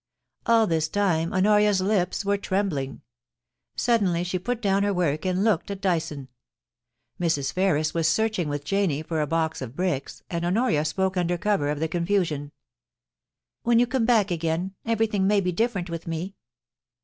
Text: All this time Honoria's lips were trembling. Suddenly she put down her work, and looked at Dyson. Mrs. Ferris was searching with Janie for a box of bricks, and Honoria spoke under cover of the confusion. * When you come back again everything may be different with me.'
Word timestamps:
All 0.47 0.65
this 0.65 0.87
time 0.89 1.31
Honoria's 1.31 1.79
lips 1.79 2.25
were 2.25 2.35
trembling. 2.35 3.03
Suddenly 3.75 4.23
she 4.23 4.39
put 4.39 4.59
down 4.59 4.81
her 4.81 4.95
work, 4.95 5.27
and 5.27 5.43
looked 5.43 5.69
at 5.69 5.79
Dyson. 5.79 6.27
Mrs. 7.19 7.53
Ferris 7.53 7.93
was 7.93 8.07
searching 8.07 8.49
with 8.49 8.63
Janie 8.65 9.03
for 9.03 9.21
a 9.21 9.27
box 9.27 9.61
of 9.61 9.75
bricks, 9.75 10.23
and 10.27 10.43
Honoria 10.43 10.85
spoke 10.85 11.17
under 11.17 11.37
cover 11.37 11.69
of 11.69 11.79
the 11.79 11.87
confusion. 11.87 12.51
* 13.03 13.61
When 13.61 13.77
you 13.77 13.85
come 13.85 14.05
back 14.05 14.31
again 14.31 14.73
everything 14.85 15.27
may 15.27 15.39
be 15.39 15.51
different 15.51 15.87
with 15.87 16.07
me.' 16.07 16.33